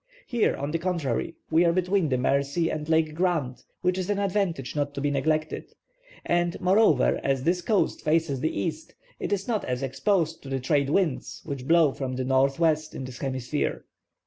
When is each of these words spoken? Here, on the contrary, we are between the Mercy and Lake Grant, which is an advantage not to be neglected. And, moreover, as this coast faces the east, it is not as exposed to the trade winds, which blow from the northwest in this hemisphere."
Here, 0.25 0.55
on 0.55 0.71
the 0.71 0.79
contrary, 0.79 1.35
we 1.51 1.63
are 1.63 1.71
between 1.71 2.09
the 2.09 2.17
Mercy 2.17 2.71
and 2.71 2.89
Lake 2.89 3.13
Grant, 3.13 3.63
which 3.83 3.99
is 3.99 4.09
an 4.09 4.17
advantage 4.17 4.75
not 4.75 4.95
to 4.95 4.99
be 4.99 5.11
neglected. 5.11 5.75
And, 6.25 6.59
moreover, 6.59 7.19
as 7.23 7.43
this 7.43 7.61
coast 7.61 8.01
faces 8.01 8.39
the 8.39 8.59
east, 8.61 8.95
it 9.19 9.31
is 9.31 9.47
not 9.47 9.63
as 9.63 9.83
exposed 9.83 10.41
to 10.41 10.49
the 10.49 10.59
trade 10.59 10.89
winds, 10.89 11.41
which 11.45 11.67
blow 11.67 11.91
from 11.91 12.15
the 12.15 12.25
northwest 12.25 12.95
in 12.95 13.03
this 13.03 13.19
hemisphere." 13.19 13.85